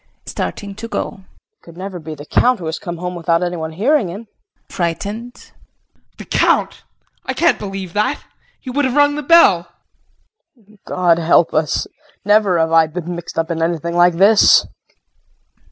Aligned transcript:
KRISTIN 0.25 0.31
[Starting 0.31 0.75
to 0.77 0.87
go]. 0.87 1.19
It 1.51 1.61
could 1.61 1.77
never 1.77 1.99
be 1.99 2.15
the 2.15 2.25
Count 2.25 2.57
who 2.57 2.65
has 2.65 2.79
come 2.79 2.97
home 2.97 3.13
without 3.13 3.43
anyone 3.43 3.73
hearing 3.73 4.07
him? 4.07 4.25
JEAN 4.25 4.65
[Frightened]. 4.67 5.51
The 6.17 6.25
Count! 6.25 6.81
I 7.27 7.35
can't 7.35 7.59
believe 7.59 7.93
that. 7.93 8.23
He 8.59 8.71
would 8.71 8.85
have 8.85 8.95
rung 8.95 9.13
the 9.13 9.21
bell. 9.21 9.67
KRISTIN. 10.55 10.79
God 10.87 11.19
help 11.19 11.53
us! 11.53 11.85
Never 12.25 12.57
have 12.57 12.71
I 12.71 12.87
been 12.87 13.15
mixed 13.15 13.37
up 13.37 13.51
in 13.51 13.61
anything 13.61 13.95
like 13.95 14.15
this! 14.15 14.65